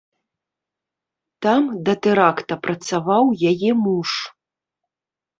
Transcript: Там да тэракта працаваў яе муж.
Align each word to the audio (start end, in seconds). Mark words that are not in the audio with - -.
Там 1.45 1.67
да 1.89 1.93
тэракта 2.07 2.53
працаваў 2.65 3.25
яе 3.51 3.71
муж. 3.83 4.09